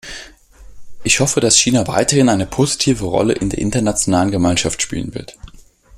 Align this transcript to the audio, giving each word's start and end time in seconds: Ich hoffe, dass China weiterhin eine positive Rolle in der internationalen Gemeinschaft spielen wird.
Ich 1.03 1.19
hoffe, 1.19 1.41
dass 1.41 1.59
China 1.59 1.85
weiterhin 1.87 2.29
eine 2.29 2.47
positive 2.47 3.05
Rolle 3.05 3.33
in 3.33 3.51
der 3.51 3.59
internationalen 3.59 4.31
Gemeinschaft 4.31 4.81
spielen 4.81 5.13
wird. 5.13 5.37